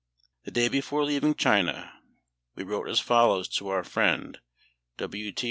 The 0.45 0.49
day 0.49 0.67
before 0.67 1.03
leaving 1.05 1.35
China 1.35 2.01
we 2.55 2.63
wrote 2.63 2.89
as 2.89 2.99
follows 2.99 3.47
to 3.49 3.67
our 3.67 3.83
friend 3.83 4.39
W. 4.97 5.31
T. 5.31 5.37